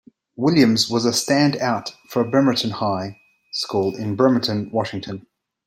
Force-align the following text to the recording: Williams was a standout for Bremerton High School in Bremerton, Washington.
Williams 0.35 0.89
was 0.89 1.05
a 1.05 1.11
standout 1.11 1.91
for 2.09 2.23
Bremerton 2.27 2.71
High 2.71 3.21
School 3.51 3.95
in 3.95 4.15
Bremerton, 4.15 4.71
Washington. 4.71 5.27